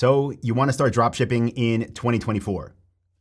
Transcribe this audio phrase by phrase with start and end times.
[0.00, 2.74] So, you want to start dropshipping in 2024.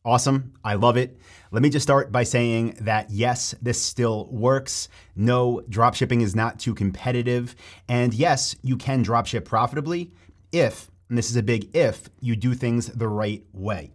[0.05, 0.53] Awesome.
[0.63, 1.17] I love it.
[1.51, 4.87] Let me just start by saying that yes, this still works.
[5.13, 7.53] No, dropshipping is not too competitive.
[7.89, 10.13] And yes, you can dropship profitably
[10.53, 13.91] if, and this is a big if, you do things the right way.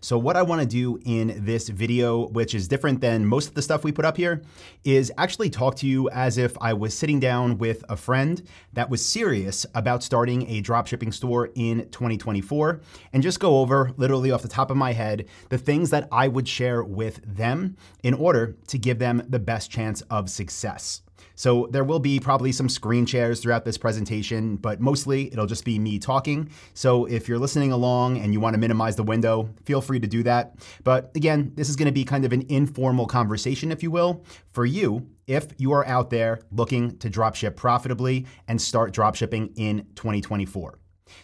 [0.00, 3.62] So what I wanna do in this video, which is different than most of the
[3.62, 4.42] stuff we put up here,
[4.84, 8.42] is actually talk to you as if I was sitting down with a friend
[8.72, 12.80] that was serious about starting a dropshipping store in 2024
[13.12, 16.28] and just go over, literally off the top of my head, the things that I
[16.28, 21.02] would share with them in order to give them the best chance of success.
[21.38, 25.64] So there will be probably some screen shares throughout this presentation, but mostly it'll just
[25.64, 26.50] be me talking.
[26.74, 30.08] So if you're listening along and you want to minimize the window, feel free to
[30.08, 30.56] do that.
[30.82, 34.24] But again, this is going to be kind of an informal conversation, if you will,
[34.50, 39.86] for you if you are out there looking to dropship profitably and start dropshipping in
[39.94, 40.76] 2024.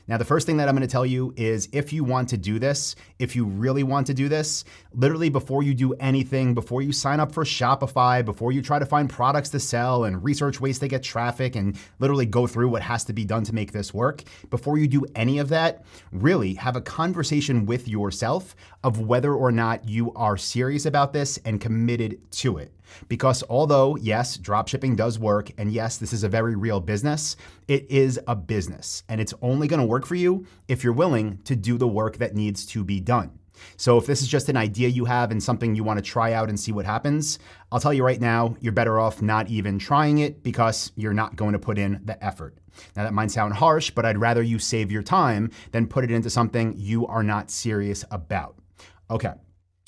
[0.06, 2.36] Now, the first thing that I'm going to tell you is if you want to
[2.36, 6.82] do this, if you really want to do this, literally before you do anything, before
[6.82, 10.60] you sign up for Shopify, before you try to find products to sell and research
[10.60, 13.72] ways to get traffic and literally go through what has to be done to make
[13.72, 19.00] this work, before you do any of that, really have a conversation with yourself of
[19.00, 22.72] whether or not you are serious about this and committed to it.
[23.08, 27.36] Because although, yes, dropshipping does work, and yes, this is a very real business,
[27.68, 29.02] it is a business.
[29.08, 32.34] And it's only gonna work for you if you're willing to do the work that
[32.34, 33.38] needs to be done.
[33.76, 36.32] So if this is just an idea you have and something you want to try
[36.32, 37.38] out and see what happens,
[37.70, 41.36] I'll tell you right now, you're better off not even trying it because you're not
[41.36, 42.58] going to put in the effort.
[42.96, 46.10] Now that might sound harsh, but I'd rather you save your time than put it
[46.10, 48.56] into something you are not serious about.
[49.10, 49.32] Okay.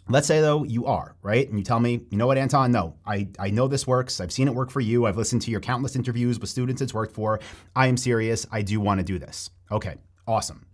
[0.09, 1.49] Let's say though you are, right?
[1.49, 2.71] And you tell me, you know what, Anton?
[2.71, 4.21] No, I, I know this works.
[4.21, 5.07] I've seen it work for you.
[5.07, 7.41] I've listened to your countless interviews with students it's worked for.
[7.75, 8.47] I am serious.
[8.53, 9.51] I do want to do this.
[9.71, 9.97] Okay,
[10.27, 10.66] awesome.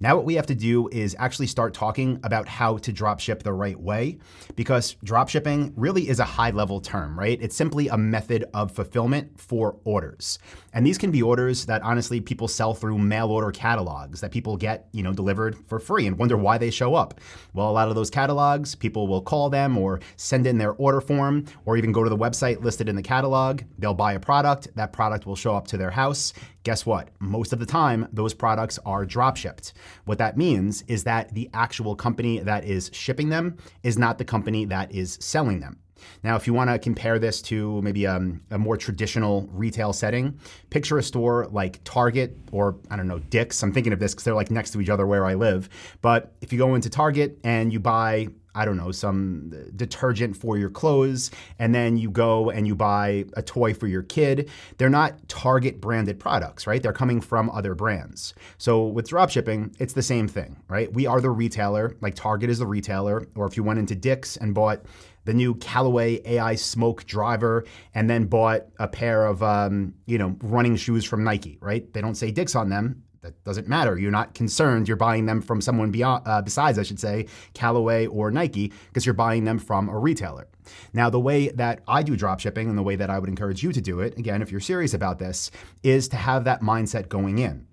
[0.00, 3.42] Now, what we have to do is actually start talking about how to drop ship
[3.42, 4.18] the right way
[4.56, 7.38] because drop shipping really is a high level term, right?
[7.40, 10.38] It's simply a method of fulfillment for orders.
[10.72, 14.56] And these can be orders that honestly people sell through mail order catalogs that people
[14.56, 17.20] get, you know, delivered for free and wonder why they show up.
[17.52, 21.00] Well, a lot of those catalogs, people will call them or send in their order
[21.00, 23.62] form or even go to the website listed in the catalog.
[23.78, 26.32] They'll buy a product, that product will show up to their house.
[26.68, 27.08] Guess what?
[27.18, 29.72] Most of the time, those products are drop shipped.
[30.04, 34.26] What that means is that the actual company that is shipping them is not the
[34.26, 35.78] company that is selling them.
[36.22, 40.38] Now, if you want to compare this to maybe um, a, more traditional retail setting,
[40.68, 43.62] picture a store like Target or I don't know, Dick's.
[43.62, 45.70] I'm thinking of this because they're like next to each other where I live.
[46.02, 50.58] But if you go into Target and you buy I don't know, some detergent for
[50.58, 54.50] your clothes, and then you go and you buy a toy for your kid.
[54.78, 56.82] They're not Target branded products, right?
[56.82, 58.34] They're coming from other brands.
[58.56, 60.92] So with dropshipping, it's the same thing, right?
[60.92, 64.36] We are the retailer, like Target is the retailer, or if you went into Dick's
[64.36, 64.82] and bought
[65.24, 70.36] the new Callaway AI Smoke driver and then bought a pair of, um, you know,
[70.42, 71.92] running shoes from Nike, right?
[71.92, 73.98] They don't say Dick's on them that doesn't matter.
[73.98, 74.88] You're not concerned.
[74.88, 79.06] You're buying them from someone beyond, uh, besides, I should say, Callaway or Nike, because
[79.06, 80.48] you're buying them from a retailer.
[80.92, 83.62] Now, the way that I do drop shipping and the way that I would encourage
[83.62, 85.50] you to do it, again, if you're serious about this,
[85.82, 87.67] is to have that mindset going in.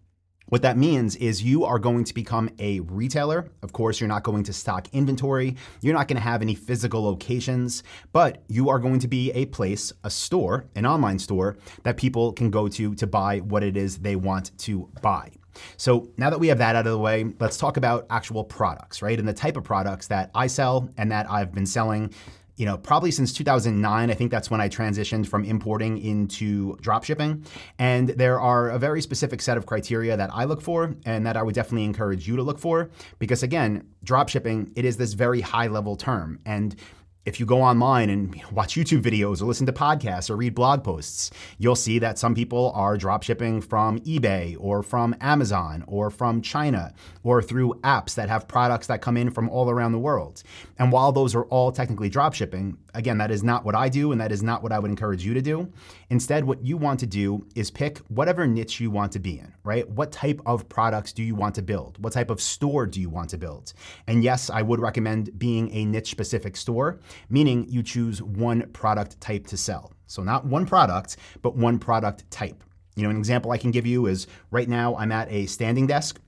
[0.47, 3.49] What that means is you are going to become a retailer.
[3.63, 5.55] Of course, you're not going to stock inventory.
[5.81, 7.81] You're not going to have any physical locations,
[8.13, 12.31] but you are going to be a place, a store, an online store that people
[12.31, 15.31] can go to to buy what it is they want to buy.
[15.77, 19.01] So now that we have that out of the way, let's talk about actual products,
[19.01, 19.17] right?
[19.17, 22.13] And the type of products that I sell and that I've been selling
[22.57, 24.09] you know, probably since 2009.
[24.09, 27.45] I think that's when I transitioned from importing into dropshipping.
[27.77, 31.35] And there are a very specific set of criteria that I look for and that
[31.35, 32.89] I would definitely encourage you to look for
[33.19, 36.39] because, again, dropshipping, it is this very high level term.
[36.45, 36.75] And
[37.25, 40.83] if you go online and watch YouTube videos or listen to podcasts or read blog
[40.83, 46.41] posts, you'll see that some people are dropshipping from eBay or from Amazon or from
[46.41, 46.93] China
[47.23, 50.43] or through apps that have products that come in from all around the world.
[50.77, 54.19] And while those are all technically dropshipping, again, that is not what I do and
[54.21, 55.71] that is not what I would encourage you to do.
[56.09, 59.53] Instead, what you want to do is pick whatever niche you want to be in,
[59.63, 59.87] right?
[59.89, 62.01] What type of products do you want to build?
[62.03, 63.73] What type of store do you want to build?
[64.07, 66.99] And yes, I would recommend being a niche specific store
[67.29, 69.91] meaning you choose one product type to sell.
[70.07, 72.63] So not one product, but one product type.
[72.95, 75.87] You know, an example I can give you is right now I'm at a standing
[75.87, 76.19] desk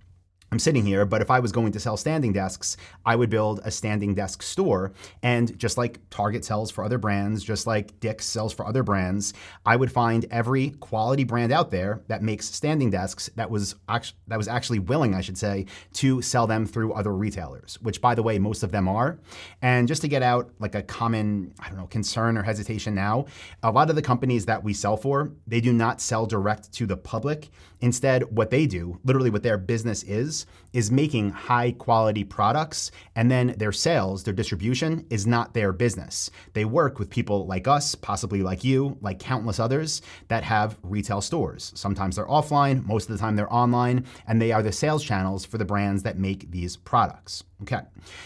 [0.50, 3.60] I'm sitting here, but if I was going to sell standing desks, I would build
[3.66, 4.94] a standing desk store.
[5.22, 9.34] And just like Target sells for other brands, just like Dick's sells for other brands,
[9.66, 14.18] I would find every quality brand out there that makes standing desks that was actually,
[14.28, 15.66] that was actually willing, I should say,
[15.96, 19.20] to sell them through other retailers, which by the way, most of them are.
[19.62, 23.26] And just to get out like a common, I don't know, concern or hesitation now,
[23.64, 26.86] a lot of the companies that we sell for, they do not sell direct to
[26.86, 27.50] the public.
[27.82, 30.46] Instead, what they do, literally what their business is, is
[30.92, 36.30] making high quality products, and then their sales, their distribution is not their business.
[36.54, 41.22] They work with people like us, possibly like you, like countless others that have retail
[41.22, 41.72] stores.
[41.76, 45.46] Sometimes they're offline, most of the time they're online, and they are the sales channels
[45.46, 47.44] for the brands that make these products.
[47.64, 47.80] Okay,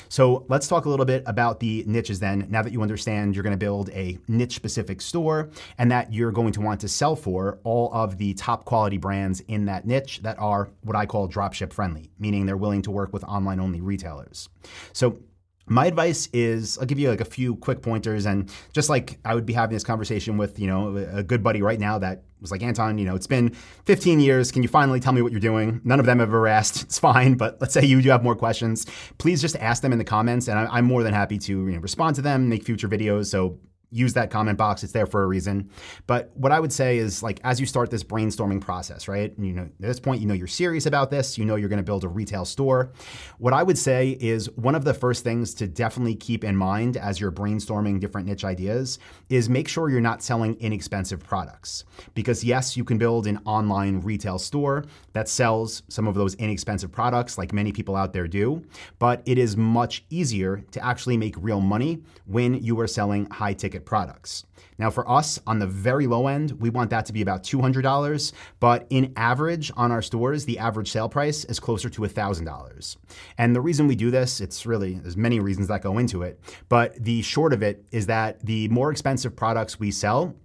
[0.10, 2.48] so let's talk a little bit about the niches then.
[2.50, 6.34] Now that you understand you're going to build a niche specific store and that you're
[6.34, 10.20] going to want to sell for all of the top quality brands in that niche
[10.24, 13.82] that are what I call dropship friendly, meaning they're willing to work with online only
[13.82, 14.50] retailers.
[14.94, 15.20] So
[15.68, 19.36] my advice is I'll give you like a few quick pointers and just like I
[19.36, 22.52] would be having this conversation with, you know, a good buddy right now that was
[22.52, 23.56] like, Anton, you know, it's been
[23.86, 24.52] 15 years.
[24.52, 25.80] Can you finally tell me what you're doing?
[25.84, 26.84] None of them have ever asked.
[26.84, 27.36] It's fine.
[27.36, 28.86] But let's say you do have more questions.
[29.18, 30.50] Please just ask them in the comments.
[30.50, 33.28] And I'm more than happy to you know, respond to them, make future videos.
[33.28, 33.60] So
[33.92, 34.84] use that comment box.
[34.84, 35.70] It's there for a reason.
[36.08, 39.34] But what I would say is like as you start this brainstorming process, right?
[39.38, 41.38] You know, at this point, you know you're serious about this.
[41.38, 42.92] You know you're going to build a retail store.
[43.38, 46.98] What I would say is one of the first things to definitely keep in mind
[46.98, 49.00] as you're brainstorming different niche ideas
[49.30, 51.84] is make sure you're not selling inexpensive products.
[52.14, 56.92] Because yes, you can build an online retail store that sells some of those inexpensive
[56.92, 58.64] products like many people out there do,
[59.00, 63.54] but it is much easier to actually make real money when you are selling high
[63.54, 64.46] ticket products.
[64.78, 68.32] Now, for us on the very low end, we want that to be about $200,
[68.60, 72.98] but in average on our stores, the average sale price is closer to $1,000.
[73.38, 76.40] And the reason we do this, it's really, there's many reasons that go into it,
[76.70, 80.36] but the short of it is that the more expensive products we sell,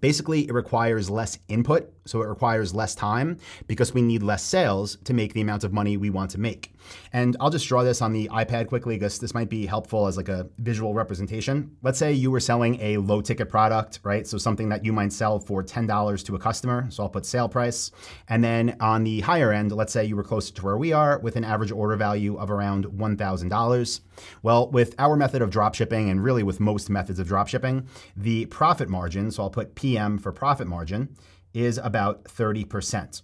[0.00, 4.96] Basically, it requires less input, so it requires less time because we need less sales
[5.04, 6.72] to make the amount of money we want to make.
[7.12, 10.16] And I'll just draw this on the iPad quickly because this might be helpful as
[10.16, 11.76] like a visual representation.
[11.82, 14.26] Let's say you were selling a low ticket product, right?
[14.26, 16.86] So something that you might sell for $10 to a customer.
[16.90, 17.90] So I'll put sale price.
[18.28, 21.18] And then on the higher end, let's say you were closer to where we are
[21.18, 24.00] with an average order value of around $1,000.
[24.42, 27.86] Well, with our method of drop shipping and really with most methods of drop shipping,
[28.16, 31.16] the profit margin, so I'll put PM for profit margin,
[31.56, 33.22] is about 30%.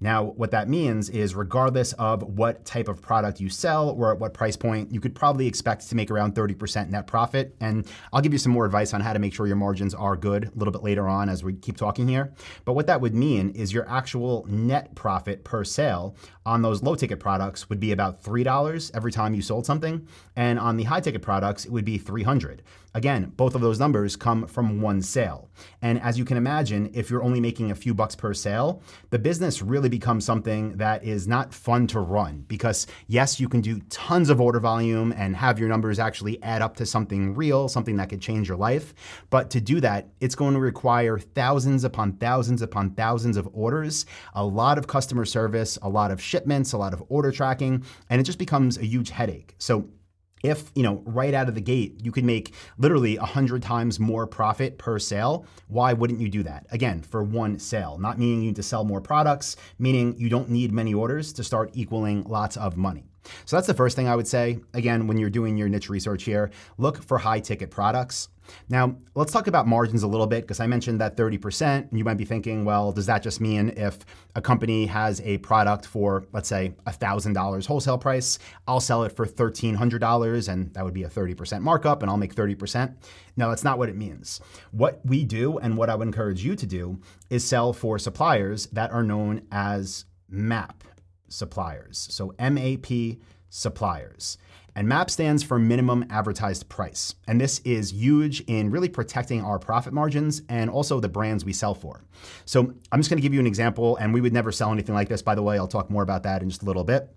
[0.00, 4.18] Now, what that means is regardless of what type of product you sell or at
[4.18, 7.54] what price point, you could probably expect to make around 30% net profit.
[7.60, 10.16] And I'll give you some more advice on how to make sure your margins are
[10.16, 12.32] good a little bit later on as we keep talking here.
[12.64, 16.16] But what that would mean is your actual net profit per sale
[16.46, 20.06] on those low ticket products would be about $3 every time you sold something.
[20.34, 22.62] And on the high ticket products, it would be 300.
[22.92, 25.48] Again, both of those numbers come from one sale.
[25.80, 29.18] And as you can imagine, if you're only making a few bucks per sale, the
[29.18, 33.80] business really becomes something that is not fun to run because yes, you can do
[33.90, 37.96] tons of order volume and have your numbers actually add up to something real, something
[37.96, 38.94] that could change your life.
[39.28, 44.06] But to do that, it's going to require thousands upon thousands upon thousands of orders,
[44.34, 48.20] a lot of customer service, a lot of shipments, a lot of order tracking, and
[48.20, 49.54] it just becomes a huge headache.
[49.58, 49.88] So
[50.42, 54.26] if you know right out of the gate you could make literally 100 times more
[54.26, 56.66] profit per sale why wouldn't you do that?
[56.70, 60.48] Again for one sale not meaning you need to sell more products meaning you don't
[60.48, 63.09] need many orders to start equaling lots of money
[63.44, 66.24] so that's the first thing i would say again when you're doing your niche research
[66.24, 68.28] here look for high ticket products
[68.68, 71.88] now, let's talk about margins a little bit because I mentioned that 30%.
[71.90, 73.98] And you might be thinking, well, does that just mean if
[74.34, 79.26] a company has a product for, let's say, $1,000 wholesale price, I'll sell it for
[79.26, 82.94] $1,300 and that would be a 30% markup and I'll make 30%?
[83.36, 84.40] No, that's not what it means.
[84.70, 88.66] What we do and what I would encourage you to do is sell for suppliers
[88.68, 90.84] that are known as MAP
[91.30, 92.08] suppliers.
[92.10, 92.86] So MAP
[93.48, 94.36] suppliers.
[94.76, 97.16] And MAP stands for minimum advertised price.
[97.26, 101.52] And this is huge in really protecting our profit margins and also the brands we
[101.52, 102.04] sell for.
[102.44, 105.08] So I'm just gonna give you an example, and we would never sell anything like
[105.08, 105.58] this, by the way.
[105.58, 107.12] I'll talk more about that in just a little bit.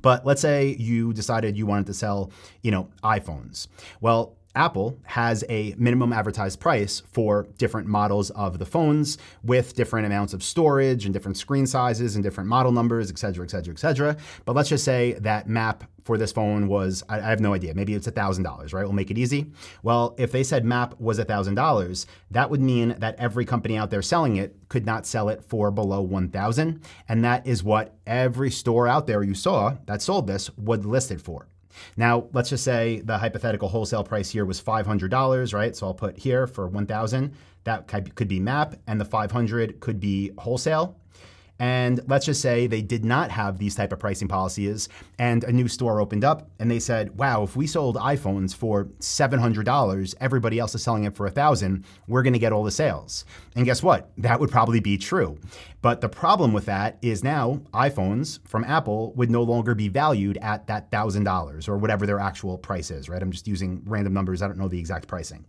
[0.00, 2.30] But let's say you decided you wanted to sell,
[2.62, 3.68] you know, iPhones.
[4.00, 10.06] Well, Apple has a minimum advertised price for different models of the phones with different
[10.06, 13.72] amounts of storage and different screen sizes and different model numbers, et cetera, et cetera,
[13.72, 14.16] et cetera.
[14.44, 17.94] But let's just say that map for this phone was, I, have no idea, maybe
[17.94, 18.84] it's $1,000, right?
[18.84, 19.50] We'll make it easy.
[19.82, 24.02] Well, if they said map was $1,000, that would mean that every company out there
[24.02, 26.80] selling it could not sell it for below 1,000.
[27.08, 31.10] And that is what every store out there you saw that sold this would list
[31.10, 31.48] it for.
[31.96, 35.74] Now, let's just say the hypothetical wholesale price here was $500, right?
[35.74, 40.32] So I'll put here for 1000 that could be MAP, and the 500 could be
[40.36, 40.98] wholesale.
[41.58, 45.52] And let's just say they did not have these type of pricing policies and a
[45.52, 50.58] new store opened up and they said, wow, if we sold iPhones for $700, everybody
[50.58, 53.24] else is selling it for 1000 we're going to get all the sales.
[53.54, 54.10] And guess what?
[54.18, 55.38] That would probably be true.
[55.80, 60.38] But the problem with that is now iPhones from Apple would no longer be valued
[60.38, 63.22] at that $1,000 or whatever their actual price is, right?
[63.22, 64.42] I'm just using random numbers.
[64.42, 65.44] I don't know the exact pricing.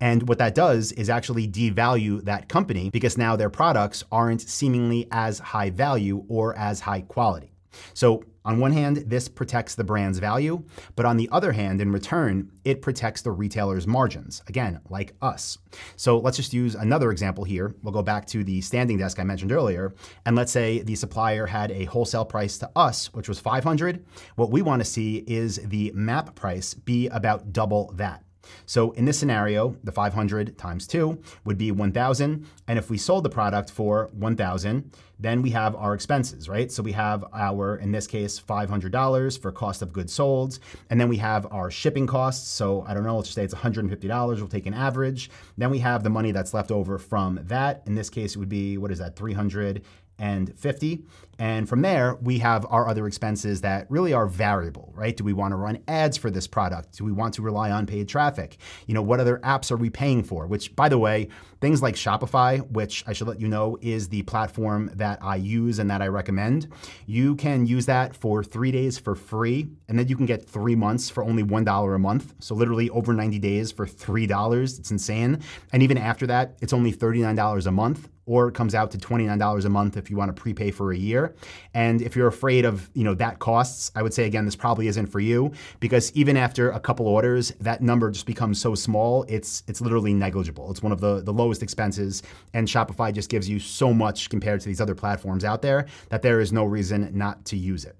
[0.00, 5.08] And what that does is actually devalue that company because now their products aren't seemingly
[5.10, 7.52] as high value or as high quality.
[7.94, 10.64] So, on one hand, this protects the brand's value,
[10.96, 15.58] but on the other hand, in return, it protects the retailer's margins, again, like us.
[15.96, 17.76] So let's just use another example here.
[17.82, 19.94] We'll go back to the standing desk I mentioned earlier,
[20.26, 24.04] and let's say the supplier had a wholesale price to us, which was 500.
[24.34, 28.24] What we want to see is the map price be about double that.
[28.66, 32.46] So in this scenario, the 500 times 2 would be 1,000.
[32.68, 36.70] And if we sold the product for 1,000, then we have our expenses, right?
[36.72, 40.58] So we have our, in this case, $500 for cost of goods sold.
[40.90, 42.48] And then we have our shipping costs.
[42.48, 44.36] So I don't know, let's just say it's $150.
[44.36, 45.30] We'll take an average.
[45.56, 47.82] Then we have the money that's left over from that.
[47.86, 49.82] In this case, it would be, what is that, 300
[50.22, 51.02] and 50.
[51.38, 55.16] And from there, we have our other expenses that really are variable, right?
[55.16, 56.96] Do we want to run ads for this product?
[56.96, 58.58] Do we want to rely on paid traffic?
[58.86, 60.46] You know, what other apps are we paying for?
[60.46, 61.28] Which, by the way,
[61.60, 65.80] things like Shopify, which I should let you know is the platform that I use
[65.80, 66.68] and that I recommend,
[67.06, 69.68] you can use that for three days for free.
[69.88, 72.34] And then you can get three months for only $1 a month.
[72.38, 74.78] So literally over 90 days for $3.
[74.78, 75.40] It's insane.
[75.72, 79.64] And even after that, it's only $39 a month or it comes out to $29
[79.64, 81.34] a month if you want to prepay for a year.
[81.74, 84.86] And if you're afraid of, you know, that costs, I would say again this probably
[84.88, 89.24] isn't for you because even after a couple orders, that number just becomes so small,
[89.28, 90.70] it's it's literally negligible.
[90.70, 92.22] It's one of the the lowest expenses
[92.54, 96.22] and Shopify just gives you so much compared to these other platforms out there that
[96.22, 97.96] there is no reason not to use it.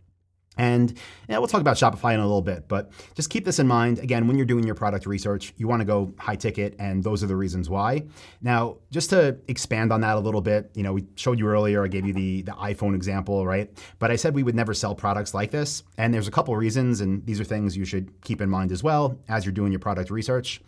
[0.59, 3.67] And yeah, we'll talk about Shopify in a little bit, but just keep this in
[3.67, 3.99] mind.
[4.01, 7.25] Again, when you're doing your product research, you want to go high ticket, and those
[7.25, 8.03] are the reasons why.
[8.43, 11.85] Now, just to expand on that a little bit, you know, we showed you earlier,
[11.85, 13.71] I gave you the, the iPhone example, right?
[13.99, 15.85] But I said we would never sell products like this.
[15.97, 18.83] And there's a couple reasons, and these are things you should keep in mind as
[18.83, 20.61] well as you're doing your product research.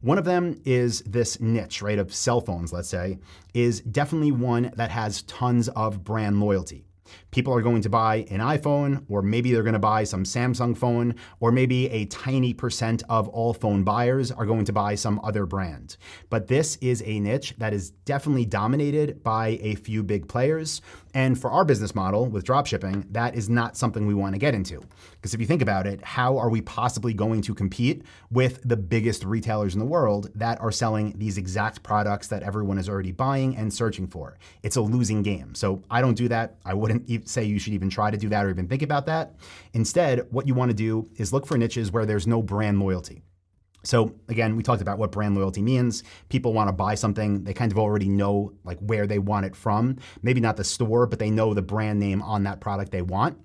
[0.00, 3.18] One of them is this niche, right, of cell phones, let's say,
[3.54, 6.84] is definitely one that has tons of brand loyalty.
[7.30, 10.76] People are going to buy an iPhone, or maybe they're going to buy some Samsung
[10.76, 15.20] phone, or maybe a tiny percent of all phone buyers are going to buy some
[15.22, 15.96] other brand.
[16.30, 20.80] But this is a niche that is definitely dominated by a few big players.
[21.14, 24.54] And for our business model with dropshipping, that is not something we want to get
[24.54, 24.82] into.
[25.12, 28.76] Because if you think about it, how are we possibly going to compete with the
[28.76, 33.12] biggest retailers in the world that are selling these exact products that everyone is already
[33.12, 34.38] buying and searching for?
[34.62, 35.54] It's a losing game.
[35.54, 36.56] So I don't do that.
[36.64, 39.34] I wouldn't say you should even try to do that or even think about that.
[39.72, 43.22] Instead, what you want to do is look for niches where there's no brand loyalty.
[43.84, 46.02] So again, we talked about what brand loyalty means.
[46.28, 49.54] People want to buy something, they kind of already know like where they want it
[49.54, 49.96] from.
[50.22, 53.38] Maybe not the store, but they know the brand name on that product they want.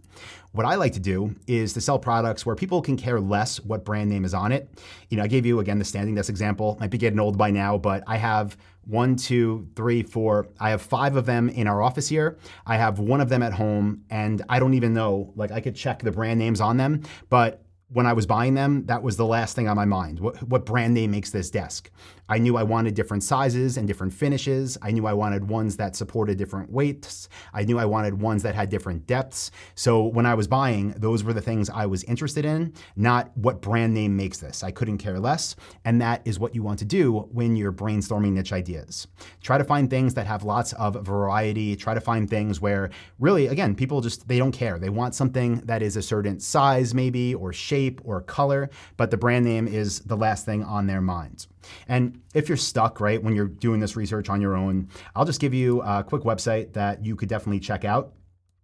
[0.52, 3.84] What I like to do is to sell products where people can care less what
[3.86, 4.70] brand name is on it.
[5.10, 6.78] You know, I gave you again the standing desk example.
[6.80, 10.50] Might be getting old by now, but I have one, two, three, four.
[10.60, 12.38] I have five of them in our office here.
[12.66, 15.34] I have one of them at home, and I don't even know.
[15.36, 18.86] Like, I could check the brand names on them, but when I was buying them,
[18.88, 20.20] that was the last thing on my mind.
[20.20, 21.92] What, what, brand name makes this desk?
[22.34, 24.76] I knew I wanted different sizes and different finishes.
[24.82, 27.30] I knew I wanted ones that supported different weights.
[27.54, 29.52] I knew I wanted ones that had different depths.
[29.76, 33.62] So when I was buying, those were the things I was interested in, not what
[33.62, 34.64] brand name makes this.
[34.64, 35.56] I couldn't care less.
[35.86, 39.08] And that is what you want to do when you're brainstorming niche ideas.
[39.44, 41.76] Try to find things that have lots of variety.
[41.76, 44.80] Try to find things where really, again, people just, they don't care.
[44.80, 49.18] They want something that is a certain size maybe or shape or color, but the
[49.18, 51.48] brand name is the last thing on their minds.
[51.88, 55.40] And if you're stuck, right, when you're doing this research on your own, I'll just
[55.40, 58.14] give you a quick website that you could definitely check out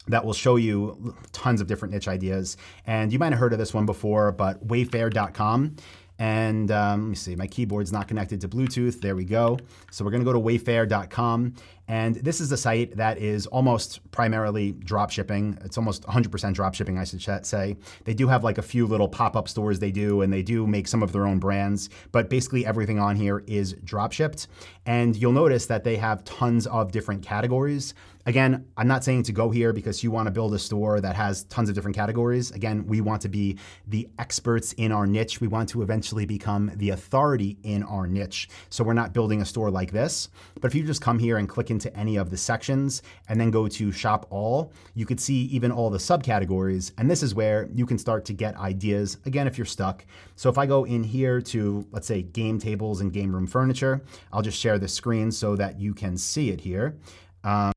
[0.08, 2.58] that will show you tons of different niche ideas.
[2.86, 5.76] And you might have heard of this one before, but wayfair.com.
[6.20, 9.00] And um, let me see, my keyboard's not connected to Bluetooth.
[9.00, 9.58] There we go.
[9.90, 11.56] So we're gonna go to wayfair.com.
[11.88, 15.58] And this is a site that is almost primarily drop shipping.
[15.64, 17.78] It's almost 100% drop shipping, I should say.
[18.04, 20.68] They do have like a few little pop up stores they do, and they do
[20.68, 24.48] make some of their own brands, but basically everything on here is drop shipped.
[24.86, 27.96] And you'll notice that they have tons of different categories.
[28.30, 31.16] Again, I'm not saying to go here because you want to build a store that
[31.16, 32.52] has tons of different categories.
[32.52, 33.58] Again, we want to be
[33.88, 35.42] the experts in our niche.
[35.42, 38.48] We want to eventually become the authority in our niche.
[38.70, 40.30] So we're not building a store like this.
[40.62, 43.50] But if you just come here and click into any of the sections and then
[43.50, 46.92] go to shop all, you could see even all the subcategories.
[47.00, 50.06] And this is where you can start to get ideas, again, if you're stuck.
[50.36, 54.04] So if I go in here to, let's say, game tables and game room furniture,
[54.32, 56.96] I'll just share the screen so that you can see it here.
[57.44, 57.72] Um,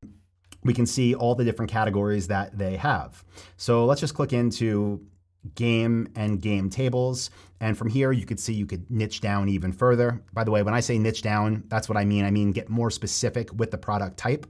[0.63, 3.23] we can see all the different categories that they have.
[3.57, 5.05] So let's just click into
[5.55, 7.29] game and game tables.
[7.59, 10.21] And from here, you could see you could niche down even further.
[10.33, 12.25] By the way, when I say niche down, that's what I mean.
[12.25, 14.45] I mean get more specific with the product type.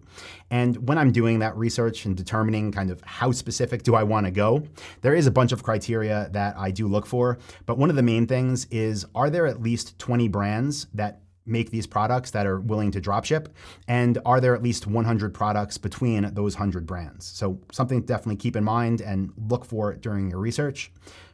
[0.49, 4.25] And when I'm doing that research and determining kind of how specific do I want
[4.25, 4.63] to go,
[5.01, 7.37] there is a bunch of criteria that I do look for.
[7.65, 11.71] But one of the main things is are there at least 20 brands that make
[11.71, 13.47] these products that are willing to dropship?
[13.87, 17.25] And are there at least 100 products between those 100 brands?
[17.25, 20.91] So, something to definitely keep in mind and look for during your research.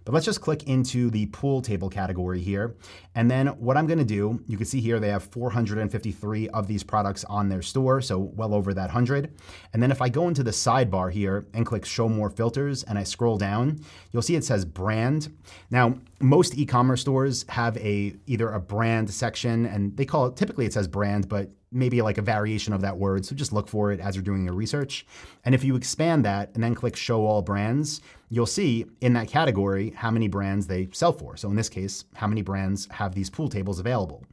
[0.09, 2.75] But let's just click into the pool table category here.
[3.13, 6.83] And then what I'm gonna do, you can see here they have 453 of these
[6.83, 9.31] products on their store, so well over that 100.
[9.71, 12.97] And then if I go into the sidebar here and click show more filters and
[12.97, 15.31] I scroll down, you'll see it says brand.
[15.69, 20.65] Now, most e-commerce stores have a either a brand section and they call it, typically
[20.65, 23.25] it says brand, but maybe like a variation of that word.
[23.25, 25.05] So just look for it as you're doing your research.
[25.45, 29.27] And if you expand that and then click show all brands, you'll see in that
[29.27, 31.37] category how many brands they sell for.
[31.37, 34.23] So in this case, how many brands have these pool tables available.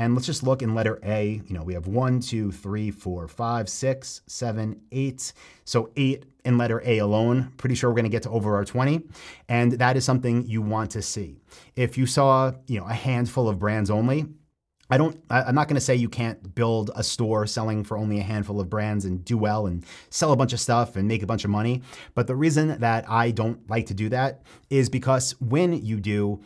[0.00, 1.42] And let's just look in letter A.
[1.46, 5.34] You know, we have one, two, three, four, five, six, seven, eight.
[5.66, 7.52] So eight in letter A alone.
[7.58, 9.02] Pretty sure we're going to get to over our 20.
[9.50, 11.36] And that is something you want to see.
[11.76, 14.24] If you saw, you know, a handful of brands only,
[14.88, 18.20] I don't, I'm not going to say you can't build a store selling for only
[18.20, 21.22] a handful of brands and do well and sell a bunch of stuff and make
[21.22, 21.82] a bunch of money.
[22.14, 26.40] But the reason that I don't like to do that is because when you do,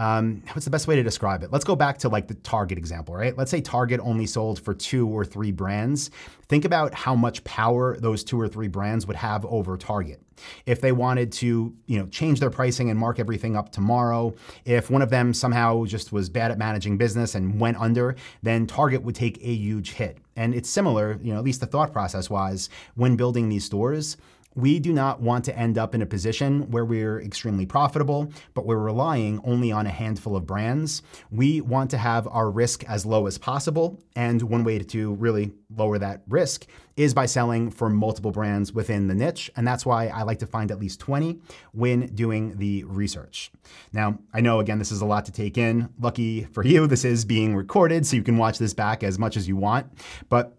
[0.00, 1.52] um, what's the best way to describe it?
[1.52, 3.36] Let's go back to like the Target example, right?
[3.36, 6.10] Let's say Target only sold for two or three brands.
[6.48, 10.22] Think about how much power those two or three brands would have over Target.
[10.64, 14.88] If they wanted to, you know, change their pricing and mark everything up tomorrow, if
[14.88, 19.02] one of them somehow just was bad at managing business and went under, then Target
[19.02, 20.16] would take a huge hit.
[20.34, 24.16] And it's similar, you know, at least the thought process wise, when building these stores
[24.54, 28.66] we do not want to end up in a position where we're extremely profitable, but
[28.66, 31.02] we're relying only on a handful of brands.
[31.30, 34.02] We want to have our risk as low as possible.
[34.16, 39.06] And one way to really lower that risk is by selling for multiple brands within
[39.06, 39.50] the niche.
[39.56, 41.40] And that's why I like to find at least 20
[41.72, 43.52] when doing the research.
[43.92, 45.88] Now, I know, again, this is a lot to take in.
[45.98, 49.36] Lucky for you, this is being recorded, so you can watch this back as much
[49.36, 49.86] as you want.
[50.28, 50.56] But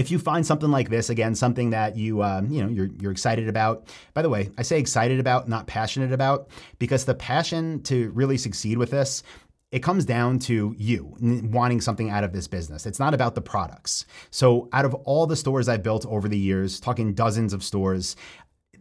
[0.00, 3.12] if you find something like this again something that you um, you know you're, you're
[3.12, 7.82] excited about by the way i say excited about not passionate about because the passion
[7.82, 9.22] to really succeed with this
[9.70, 12.86] it comes down to you wanting something out of this business.
[12.86, 14.04] It's not about the products.
[14.32, 18.16] So, out of all the stores I've built over the years, talking dozens of stores,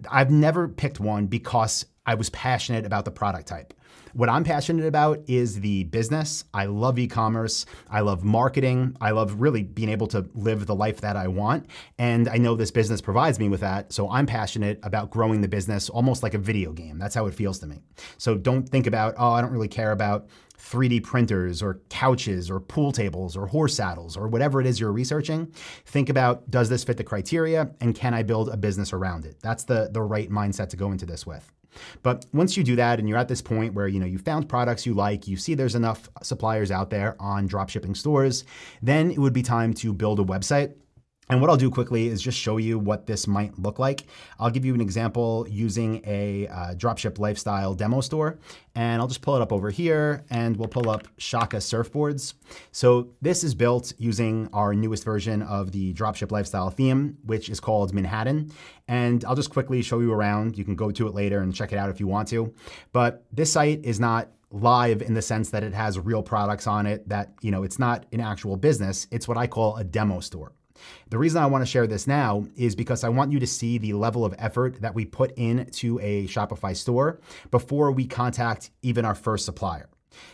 [0.09, 3.71] I've never picked one because I was passionate about the product type.
[4.13, 6.43] What I'm passionate about is the business.
[6.55, 7.67] I love e commerce.
[7.87, 8.97] I love marketing.
[8.99, 11.67] I love really being able to live the life that I want.
[11.99, 13.93] And I know this business provides me with that.
[13.93, 16.97] So I'm passionate about growing the business almost like a video game.
[16.97, 17.83] That's how it feels to me.
[18.17, 22.59] So don't think about, oh, I don't really care about 3D printers or couches or
[22.59, 25.53] pool tables or horse saddles or whatever it is you're researching.
[25.85, 29.37] Think about does this fit the criteria and can I build a business around it?
[29.43, 31.51] That's the, the right mindset to go into this with.
[32.03, 34.49] But once you do that and you're at this point where you know you found
[34.49, 38.43] products you like, you see there's enough suppliers out there on dropshipping stores,
[38.81, 40.73] then it would be time to build a website.
[41.29, 44.05] And what I'll do quickly is just show you what this might look like.
[44.39, 48.39] I'll give you an example using a uh, dropship lifestyle demo store.
[48.73, 52.33] And I'll just pull it up over here and we'll pull up Shaka surfboards.
[52.71, 57.59] So this is built using our newest version of the dropship lifestyle theme, which is
[57.59, 58.51] called Manhattan.
[58.87, 60.57] And I'll just quickly show you around.
[60.57, 62.51] You can go to it later and check it out if you want to.
[62.91, 66.87] But this site is not live in the sense that it has real products on
[66.87, 69.05] it that, you know, it's not an actual business.
[69.11, 70.53] It's what I call a demo store.
[71.09, 73.77] The reason I want to share this now is because I want you to see
[73.77, 77.19] the level of effort that we put into a Shopify store
[77.51, 79.89] before we contact even our first supplier.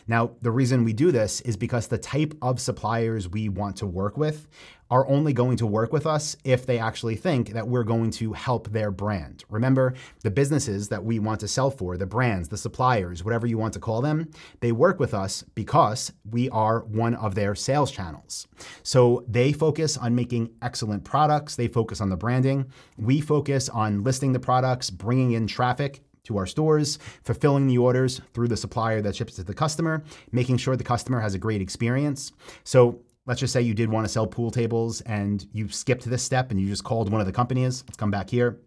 [0.08, 3.88] Now, the reason we do this is because the type of suppliers we want to
[3.88, 4.48] work with
[4.92, 8.34] are only going to work with us if they actually think that we're going to
[8.34, 9.44] help their brand.
[9.50, 13.58] Remember, the businesses that we want to sell for, the brands, the suppliers, whatever you
[13.58, 17.92] want to call them, they work with us because we are one of their sales
[17.92, 18.48] channels.
[18.84, 22.72] So they focus on making excellent products, they focus on the branding.
[22.98, 28.22] We focus on listing the products, bringing in traffic, to our stores, fulfilling the orders
[28.34, 31.62] through the supplier that ships to the customer, making sure the customer has a great
[31.62, 32.32] experience.
[32.64, 36.24] So let's just say you did want to sell pool tables and you skipped this
[36.24, 37.84] step and you just called one of the companies.
[37.88, 38.60] Let's come back here,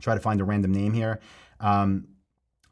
[0.00, 1.20] try to find a random name here.
[1.60, 2.08] Um,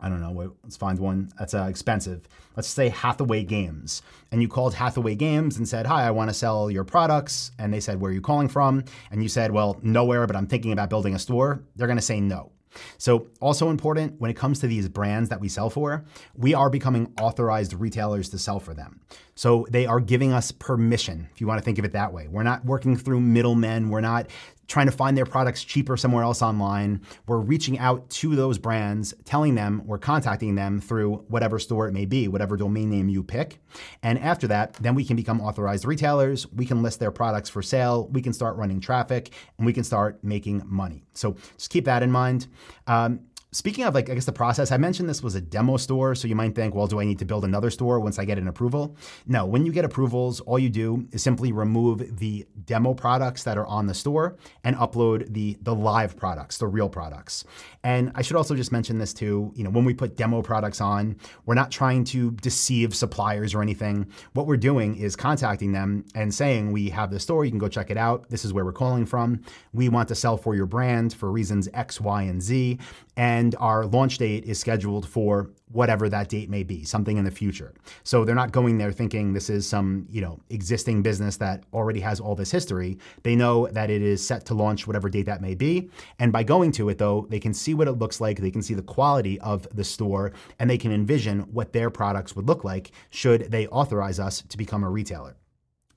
[0.01, 0.55] I don't know.
[0.63, 2.29] Let's find one that's uh, expensive.
[2.57, 4.03] Let's say Hathaway Games.
[4.31, 7.53] And you called Hathaway Games and said, Hi, I want to sell your products.
[7.59, 8.85] And they said, Where are you calling from?
[9.11, 11.63] And you said, Well, nowhere, but I'm thinking about building a store.
[11.75, 12.53] They're going to say no.
[12.99, 16.71] So, also important when it comes to these brands that we sell for, we are
[16.71, 19.01] becoming authorized retailers to sell for them.
[19.35, 22.29] So, they are giving us permission, if you want to think of it that way.
[22.29, 24.27] We're not working through middlemen, we're not
[24.67, 27.01] trying to find their products cheaper somewhere else online.
[27.27, 31.93] We're reaching out to those brands, telling them we're contacting them through whatever store it
[31.93, 33.61] may be, whatever domain name you pick.
[34.03, 36.51] And after that, then we can become authorized retailers.
[36.53, 38.09] We can list their products for sale.
[38.09, 41.05] We can start running traffic and we can start making money.
[41.15, 42.47] So just keep that in mind.
[42.87, 43.21] Um,
[43.55, 46.17] Speaking of like, I guess the process, I mentioned this was a demo store.
[46.17, 48.37] So you might think, well, do I need to build another store once I get
[48.37, 48.97] an approval?
[49.29, 53.57] No, when you get approvals, all you do is simply remove the demo products that
[53.57, 57.45] are on the store and upload the, the live products, the real products.
[57.85, 60.81] And I should also just mention this too, you know, when we put demo products
[60.81, 64.09] on, we're not trying to deceive suppliers or anything.
[64.33, 67.69] What we're doing is contacting them and saying, we have the store, you can go
[67.69, 68.29] check it out.
[68.31, 69.43] This is where we're calling from.
[69.73, 72.81] We want to sell for your brand for reasons X, Y, and Z
[73.17, 77.31] and our launch date is scheduled for whatever that date may be, something in the
[77.31, 77.75] future.
[78.05, 82.01] So they're not going there thinking this is some, you know, existing business that already
[82.01, 82.99] has all this history.
[83.25, 85.91] They know that it is set to launch whatever date that may be.
[86.19, 88.63] And by going to it though, they can see what it looks like, they can
[88.63, 92.63] see the quality of the store, and they can envision what their products would look
[92.63, 95.37] like should they authorize us to become a retailer.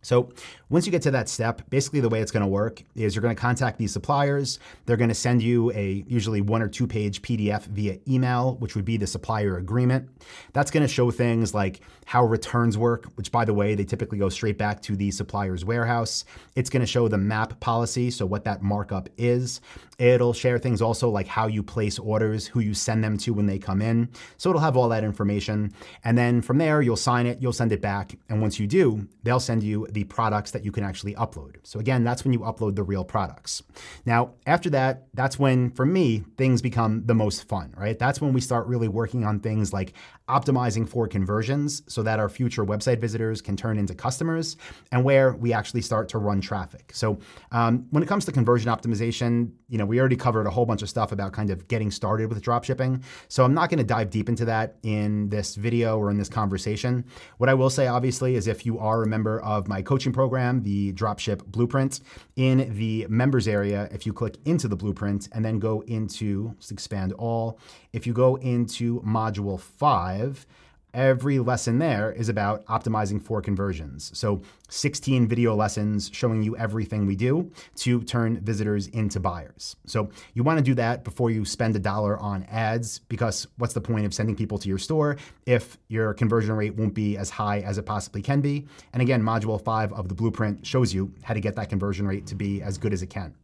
[0.08, 0.30] So
[0.70, 3.22] once you get to that step, basically the way it's going to work is you're
[3.22, 4.58] going to contact these suppliers.
[4.86, 8.74] They're going to send you a usually one or two page PDF via email, which
[8.74, 10.08] would be the supplier agreement.
[10.54, 14.18] That's going to show things like how returns work, which by the way, they typically
[14.18, 16.24] go straight back to the supplier's warehouse.
[16.56, 19.60] It's going to show the MAP policy, so what that markup is.
[20.00, 23.48] It'll share things also like how you place orders, who you send them to when
[23.48, 24.10] they come in.
[24.38, 25.74] So it'll have all that information.
[26.04, 28.16] And then from there, you'll sign it, you'll send it back.
[28.30, 31.56] And once you do, they'll send you the products that you can actually upload.
[31.64, 33.64] So again, that's when you upload the real products.
[34.06, 37.98] Now, after that, that's when, for me, things become the most fun, right?
[37.98, 39.94] That's when we start really working on things like
[40.30, 44.58] optimizing for conversions so that our future website visitors can turn into customers
[44.92, 46.92] and where we actually start to run traffic.
[46.94, 47.18] So
[47.52, 50.82] um, when it comes to conversion optimization, you know, we already covered a whole bunch
[50.82, 53.04] of stuff about kind of getting started with dropshipping.
[53.28, 56.30] So I'm not going to dive deep into that in this video or in this
[56.30, 57.06] conversation.
[57.38, 60.64] What I will say, obviously, is if you are a member of my coaching program,
[60.64, 62.02] the Dropship Blueprint,
[62.36, 66.72] in the members area, if you click into the blueprint and then go into, let's
[66.72, 67.60] expand all,
[67.94, 70.46] if you go into module five,
[70.94, 74.12] every lesson there is about optimizing for conversions.
[74.18, 79.76] So 16 video lessons showing you everything we do to turn visitors into buyers.
[79.86, 83.74] So you want to do that before you spend a dollar on ads because what's
[83.74, 87.30] the point of sending people to your store if your conversion rate won't be as
[87.30, 88.68] high as it possibly can be?
[88.94, 92.26] And again, module 5 of the blueprint shows you how to get that conversion rate
[92.28, 93.36] to be as good as it can.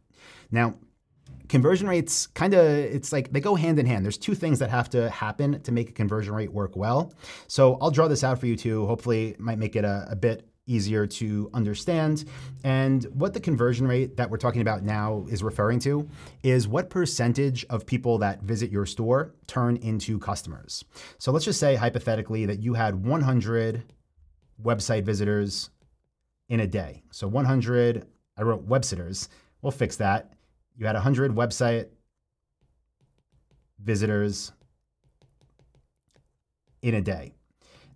[0.50, 0.74] Now,
[1.48, 4.70] conversion rates kind of it's like they go hand in hand there's two things that
[4.70, 7.12] have to happen to make a conversion rate work well
[7.48, 10.16] so i'll draw this out for you too hopefully it might make it a, a
[10.16, 12.24] bit easier to understand.
[12.62, 16.08] And what the conversion rate that we're talking about now is referring to
[16.42, 20.84] is what percentage of people that visit your store turn into customers.
[21.18, 23.82] So let's just say hypothetically that you had 100
[24.62, 25.70] website visitors
[26.48, 27.02] in a day.
[27.10, 29.28] So 100, I wrote websitters.
[29.62, 30.32] We'll fix that
[30.76, 31.88] you had 100 website
[33.82, 34.52] visitors
[36.82, 37.34] in a day.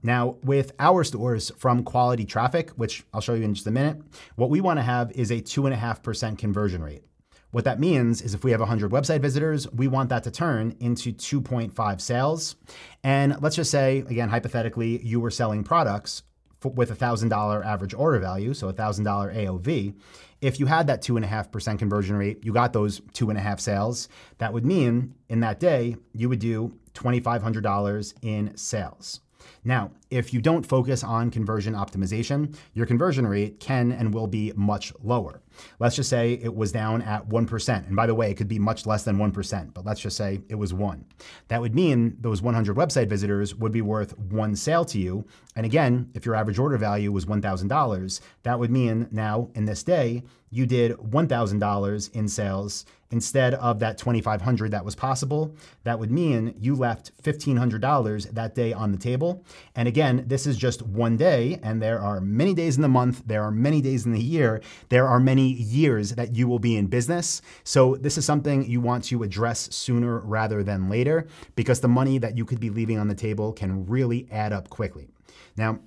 [0.03, 4.01] Now, with our stores from quality traffic, which I'll show you in just a minute,
[4.37, 7.03] what we want to have is a 2.5% conversion rate.
[7.51, 10.77] What that means is if we have 100 website visitors, we want that to turn
[10.81, 12.57] into 2.5 sales.
[13.03, 16.23] And let's just say, again, hypothetically, you were selling products
[16.65, 19.05] with a $1,000 average order value, so a $1,000
[19.37, 19.95] AOV.
[20.41, 24.09] If you had that 2.5% conversion rate, you got those two and a half sales,
[24.39, 29.21] that would mean in that day, you would do $2,500 in sales.
[29.65, 34.53] Now, if you don't focus on conversion optimization, your conversion rate can and will be
[34.57, 35.43] much lower.
[35.79, 37.87] Let's just say it was down at 1%.
[37.87, 40.41] And by the way, it could be much less than 1%, but let's just say
[40.49, 41.05] it was 1.
[41.49, 45.25] That would mean those 100 website visitors would be worth one sale to you.
[45.57, 49.83] And again, if your average order value was $1,000, that would mean now in this
[49.83, 55.55] day, you did $1,000 in sales instead of that 2500 that was possible.
[55.85, 59.45] That would mean you left $1,500 that day on the table.
[59.75, 63.23] And again, this is just one day, and there are many days in the month,
[63.27, 66.77] there are many days in the year, there are many years that you will be
[66.77, 67.43] in business.
[67.65, 72.19] So this is something you want to address sooner rather than later because the money
[72.19, 75.09] that you could be leaving on the table can really add up quickly.
[75.57, 75.81] Now,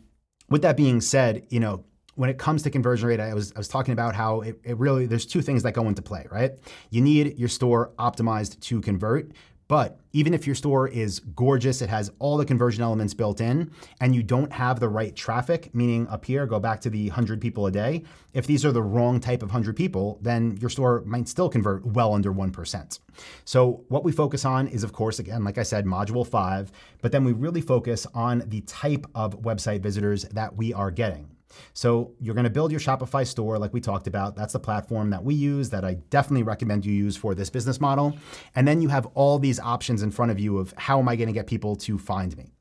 [0.50, 1.84] with that being said, you know,
[2.16, 4.78] when it comes to conversion rate, I was, I was talking about how it, it
[4.78, 6.52] really, there's two things that go into play, right?
[6.90, 9.32] You need your store optimized to convert,
[9.72, 13.72] but even if your store is gorgeous, it has all the conversion elements built in,
[14.02, 17.40] and you don't have the right traffic, meaning up here, go back to the 100
[17.40, 18.04] people a day,
[18.34, 21.86] if these are the wrong type of 100 people, then your store might still convert
[21.86, 23.00] well under 1%.
[23.46, 26.70] So, what we focus on is, of course, again, like I said, module five,
[27.02, 31.30] but then we really focus on the type of website visitors that we are getting.
[31.74, 34.36] So you're going to build your Shopify store like we talked about.
[34.36, 37.80] That's the platform that we use that I definitely recommend you use for this business
[37.80, 38.18] model.
[38.56, 41.16] And then you have all these options in front of you of how am I
[41.16, 42.52] going to get people to find me?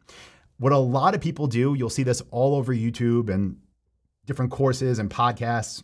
[0.59, 3.57] What a lot of people do, you'll see this all over YouTube and
[4.27, 5.83] different courses and podcasts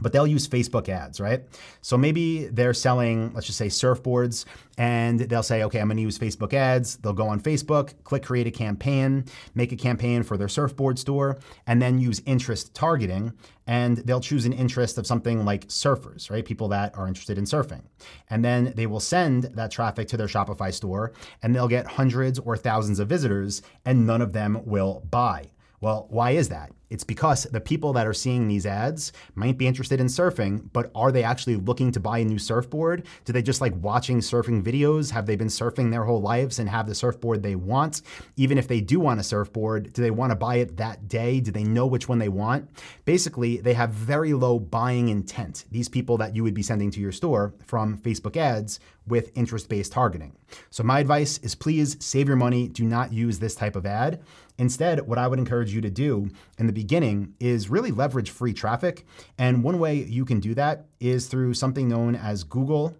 [0.00, 1.42] but they'll use Facebook ads, right?
[1.80, 4.44] So maybe they're selling, let's just say surfboards,
[4.76, 6.96] and they'll say, okay, I'm gonna use Facebook ads.
[6.96, 11.38] They'll go on Facebook, click create a campaign, make a campaign for their surfboard store,
[11.66, 13.32] and then use interest targeting.
[13.66, 16.44] And they'll choose an interest of something like surfers, right?
[16.44, 17.82] People that are interested in surfing.
[18.30, 22.38] And then they will send that traffic to their Shopify store, and they'll get hundreds
[22.38, 25.46] or thousands of visitors, and none of them will buy.
[25.80, 26.72] Well, why is that?
[26.90, 30.90] It's because the people that are seeing these ads might be interested in surfing, but
[30.94, 33.06] are they actually looking to buy a new surfboard?
[33.24, 35.10] Do they just like watching surfing videos?
[35.10, 38.02] Have they been surfing their whole lives and have the surfboard they want?
[38.36, 41.40] Even if they do want a surfboard, do they want to buy it that day?
[41.40, 42.70] Do they know which one they want?
[43.04, 45.64] Basically, they have very low buying intent.
[45.70, 49.68] These people that you would be sending to your store from Facebook ads with interest
[49.68, 50.32] based targeting.
[50.70, 52.68] So, my advice is please save your money.
[52.68, 54.22] Do not use this type of ad.
[54.58, 58.52] Instead, what I would encourage you to do in the beginning is really leverage free
[58.52, 59.04] traffic.
[59.36, 62.94] And one way you can do that is through something known as Google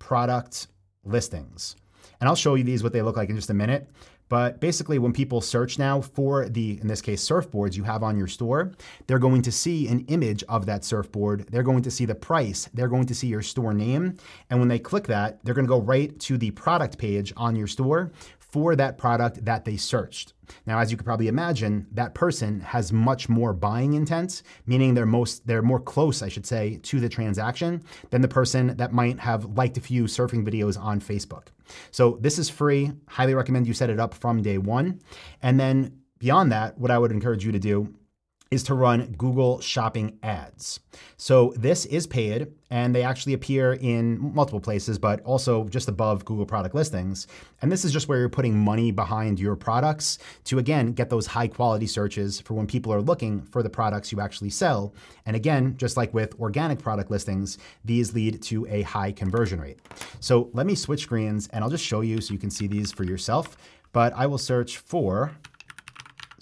[0.00, 0.66] product
[1.04, 1.76] listings.
[2.18, 3.88] And I'll show you these what they look like in just a minute.
[4.28, 8.16] But basically, when people search now for the, in this case, surfboards you have on
[8.16, 8.72] your store,
[9.06, 11.46] they're going to see an image of that surfboard.
[11.52, 12.68] They're going to see the price.
[12.74, 14.16] They're going to see your store name.
[14.50, 17.54] And when they click that, they're going to go right to the product page on
[17.54, 18.10] your store
[18.54, 20.32] for that product that they searched.
[20.64, 25.06] Now, as you could probably imagine, that person has much more buying intent, meaning they're
[25.06, 29.18] most they're more close, I should say, to the transaction than the person that might
[29.18, 31.48] have liked a few surfing videos on Facebook.
[31.90, 32.92] So this is free.
[33.08, 35.00] Highly recommend you set it up from day one.
[35.42, 37.92] And then beyond that, what I would encourage you to do
[38.54, 40.80] is to run Google Shopping ads.
[41.16, 46.24] So this is paid and they actually appear in multiple places, but also just above
[46.24, 47.26] Google product listings.
[47.60, 51.26] And this is just where you're putting money behind your products to, again, get those
[51.26, 54.94] high quality searches for when people are looking for the products you actually sell.
[55.26, 59.80] And again, just like with organic product listings, these lead to a high conversion rate.
[60.20, 62.92] So let me switch screens and I'll just show you so you can see these
[62.92, 63.56] for yourself.
[63.92, 65.32] But I will search for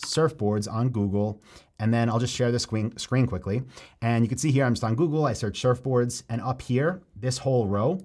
[0.04, 1.40] surfboards on Google
[1.82, 3.64] and then I'll just share the screen, screen quickly.
[4.00, 7.02] And you can see here, I'm just on Google, I search surfboards, and up here,
[7.16, 7.98] this whole row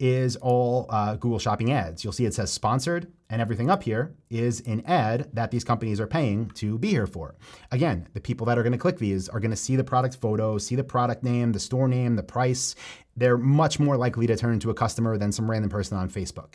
[0.00, 2.02] is all uh, Google Shopping ads.
[2.02, 6.00] You'll see it says sponsored, and everything up here is an ad that these companies
[6.00, 7.36] are paying to be here for.
[7.70, 10.16] Again, the people that are going to click these are going to see the product
[10.16, 12.74] photo, see the product name, the store name, the price.
[13.16, 16.54] They're much more likely to turn into a customer than some random person on Facebook.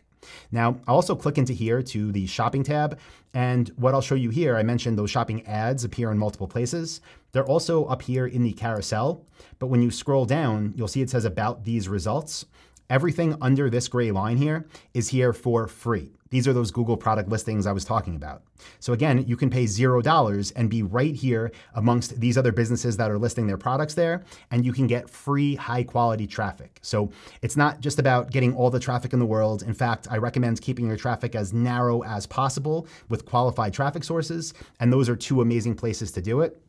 [0.52, 3.00] Now, I'll also click into here to the shopping tab.
[3.34, 7.02] And what I'll show you here, I mentioned those shopping ads appear in multiple places.
[7.32, 9.26] They're also up here in the carousel.
[9.60, 12.46] But when you scroll down, you'll see it says about these results.
[12.90, 16.12] Everything under this gray line here is here for free.
[16.30, 18.44] These are those Google product listings I was talking about.
[18.80, 23.10] So again, you can pay $0 and be right here amongst these other businesses that
[23.10, 26.80] are listing their products there, and you can get free high quality traffic.
[26.82, 29.64] So it's not just about getting all the traffic in the world.
[29.64, 34.54] In fact, I recommend keeping your traffic as narrow as possible with qualified traffic sources,
[34.80, 36.62] and those are two amazing places to do it.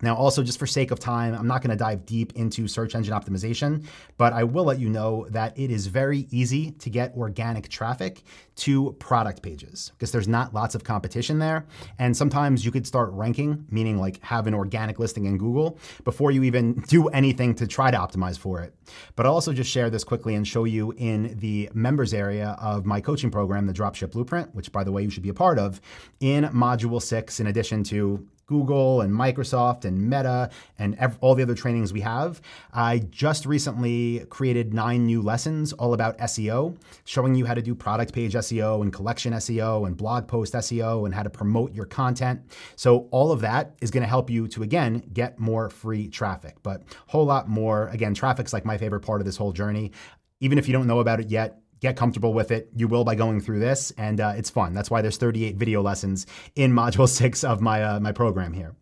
[0.00, 2.94] Now, also, just for sake of time, I'm not going to dive deep into search
[2.94, 3.84] engine optimization,
[4.16, 8.22] but I will let you know that it is very easy to get organic traffic
[8.58, 11.64] to product pages because there's not lots of competition there.
[11.98, 16.30] And sometimes you could start ranking, meaning like have an organic listing in Google before
[16.30, 18.74] you even do anything to try to optimize for it.
[19.16, 22.84] But I'll also just share this quickly and show you in the members area of
[22.84, 25.58] my coaching program, the Dropship Blueprint, which by the way, you should be a part
[25.58, 25.80] of
[26.20, 31.42] in module six, in addition to Google and Microsoft and Meta and ev- all the
[31.42, 32.40] other trainings we have.
[32.72, 37.74] I just recently created nine new lessons all about SEO, showing you how to do
[37.74, 42.40] product page and collection SEO and blog post SEO and how to promote your content.
[42.76, 46.56] So, all of that is going to help you to, again, get more free traffic,
[46.62, 47.88] but a whole lot more.
[47.88, 49.92] Again, traffic's like my favorite part of this whole journey.
[50.40, 52.70] Even if you don't know about it yet, get comfortable with it.
[52.74, 54.74] You will by going through this, and uh, it's fun.
[54.74, 58.74] That's why there's 38 video lessons in Module 6 of my, uh, my program here.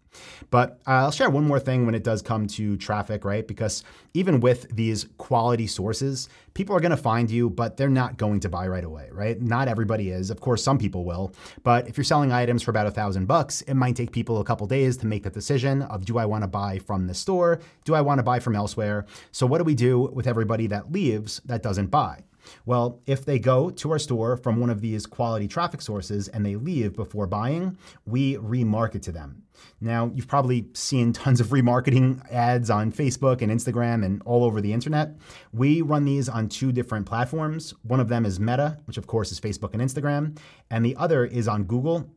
[0.51, 3.47] But uh, I'll share one more thing when it does come to traffic, right?
[3.47, 8.17] Because even with these quality sources, people are going to find you, but they're not
[8.17, 9.41] going to buy right away, right?
[9.41, 10.31] Not everybody is.
[10.31, 11.33] Of course, some people will.
[11.63, 14.45] But if you're selling items for about a thousand bucks, it might take people a
[14.45, 17.61] couple days to make the decision of do I want to buy from the store?
[17.85, 19.07] Do I want to buy from elsewhere?
[19.33, 22.25] So, what do we do with everybody that leaves that doesn't buy?
[22.65, 26.45] Well, if they go to our store from one of these quality traffic sources and
[26.45, 29.43] they leave before buying, we remarket to them.
[29.81, 34.61] Now, you've probably seen tons of remarketing ads on Facebook and Instagram and all over
[34.61, 35.17] the internet.
[35.53, 37.75] We run these on two different platforms.
[37.83, 40.39] One of them is Meta, which of course is Facebook and Instagram,
[40.71, 42.11] and the other is on Google.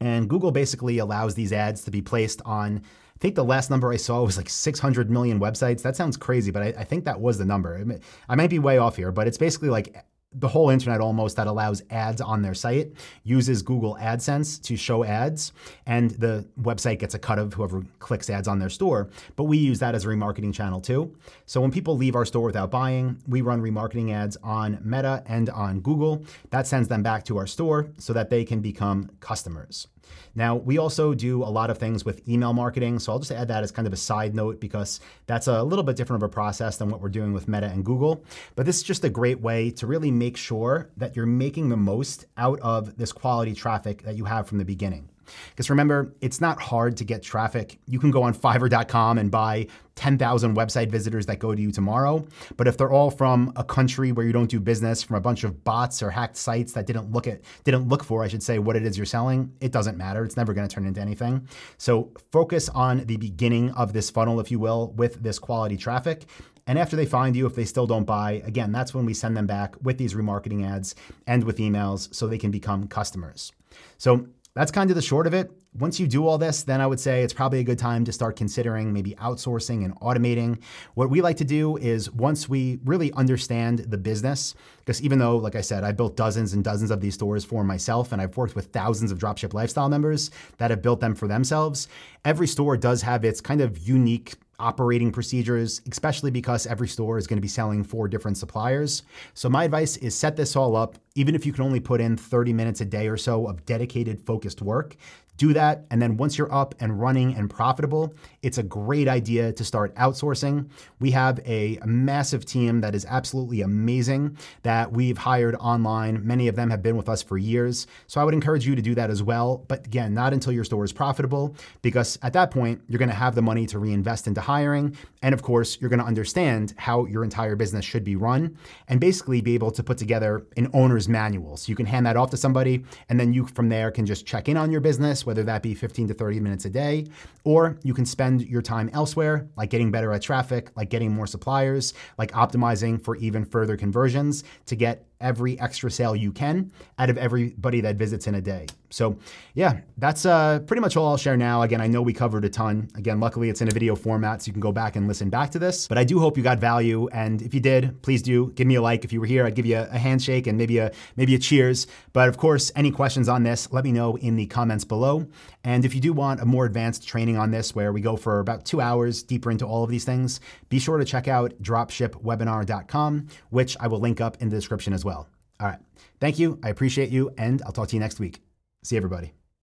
[0.00, 2.82] And Google basically allows these ads to be placed on
[3.16, 5.80] I think the last number I saw was like 600 million websites.
[5.80, 7.82] That sounds crazy, but I, I think that was the number.
[8.28, 10.04] I might be way off here, but it's basically like
[10.38, 12.92] the whole internet almost that allows ads on their site
[13.24, 15.52] uses Google AdSense to show ads,
[15.86, 19.08] and the website gets a cut of whoever clicks ads on their store.
[19.34, 21.16] But we use that as a remarketing channel too.
[21.46, 25.48] So when people leave our store without buying, we run remarketing ads on Meta and
[25.48, 26.22] on Google.
[26.50, 29.88] That sends them back to our store so that they can become customers.
[30.34, 32.98] Now, we also do a lot of things with email marketing.
[32.98, 35.82] So I'll just add that as kind of a side note because that's a little
[35.82, 38.24] bit different of a process than what we're doing with Meta and Google.
[38.54, 41.76] But this is just a great way to really make sure that you're making the
[41.76, 45.08] most out of this quality traffic that you have from the beginning.
[45.50, 47.78] Because remember, it's not hard to get traffic.
[47.86, 52.26] You can go on fiverr.com and buy 10,000 website visitors that go to you tomorrow.
[52.56, 55.42] But if they're all from a country where you don't do business, from a bunch
[55.42, 58.58] of bots or hacked sites that didn't look at didn't look for, I should say,
[58.58, 60.24] what it is you're selling, it doesn't matter.
[60.24, 61.48] It's never going to turn into anything.
[61.78, 66.26] So focus on the beginning of this funnel, if you will, with this quality traffic.
[66.66, 69.36] And after they find you, if they still don't buy, again, that's when we send
[69.36, 73.52] them back with these remarketing ads and with emails so they can become customers.
[73.98, 75.50] So that's kind of the short of it.
[75.74, 78.12] Once you do all this, then I would say it's probably a good time to
[78.12, 80.62] start considering maybe outsourcing and automating.
[80.94, 85.36] What we like to do is once we really understand the business, because even though,
[85.36, 88.38] like I said, I built dozens and dozens of these stores for myself, and I've
[88.38, 91.88] worked with thousands of dropship lifestyle members that have built them for themselves,
[92.24, 97.26] every store does have its kind of unique operating procedures, especially because every store is
[97.26, 99.02] going to be selling for different suppliers.
[99.34, 102.16] So, my advice is set this all up, even if you can only put in
[102.16, 104.96] 30 minutes a day or so of dedicated, focused work.
[105.36, 105.84] Do that.
[105.90, 109.94] And then once you're up and running and profitable, it's a great idea to start
[109.96, 110.70] outsourcing.
[110.98, 116.26] We have a massive team that is absolutely amazing that we've hired online.
[116.26, 117.86] Many of them have been with us for years.
[118.06, 119.64] So I would encourage you to do that as well.
[119.68, 123.14] But again, not until your store is profitable, because at that point, you're going to
[123.14, 124.96] have the money to reinvest into hiring.
[125.22, 128.56] And of course, you're going to understand how your entire business should be run
[128.88, 131.56] and basically be able to put together an owner's manual.
[131.56, 134.24] So you can hand that off to somebody, and then you from there can just
[134.24, 137.06] check in on your business whether that be 15 to 30 minutes a day,
[137.44, 141.26] or you can spend your time elsewhere, like getting better at traffic, like getting more
[141.26, 147.10] suppliers, like optimizing for even further conversions to get every extra sale you can out
[147.10, 148.66] of everybody that visits in a day.
[148.90, 149.18] So,
[149.54, 151.62] yeah, that's uh, pretty much all I'll share now.
[151.62, 152.88] Again, I know we covered a ton.
[152.94, 155.50] Again, luckily it's in a video format, so you can go back and listen back
[155.50, 155.88] to this.
[155.88, 158.76] But I do hope you got value, and if you did, please do give me
[158.76, 159.04] a like.
[159.04, 161.86] If you were here, I'd give you a handshake and maybe a maybe a cheers.
[162.12, 165.26] But of course, any questions on this, let me know in the comments below.
[165.66, 168.38] And if you do want a more advanced training on this, where we go for
[168.38, 173.26] about two hours deeper into all of these things, be sure to check out dropshipwebinar.com,
[173.50, 175.28] which I will link up in the description as well.
[175.58, 175.80] All right.
[176.20, 176.60] Thank you.
[176.62, 178.40] I appreciate you, and I'll talk to you next week.
[178.84, 179.32] See everybody.